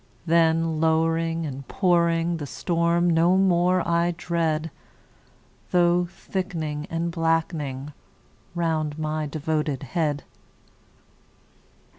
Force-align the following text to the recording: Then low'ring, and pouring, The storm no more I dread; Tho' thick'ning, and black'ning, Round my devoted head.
Then 0.25 0.79
low'ring, 0.81 1.45
and 1.45 1.67
pouring, 1.67 2.37
The 2.37 2.47
storm 2.47 3.07
no 3.07 3.37
more 3.37 3.87
I 3.87 4.15
dread; 4.17 4.71
Tho' 5.69 6.05
thick'ning, 6.09 6.87
and 6.89 7.11
black'ning, 7.11 7.93
Round 8.55 8.97
my 8.97 9.27
devoted 9.27 9.83
head. 9.83 10.23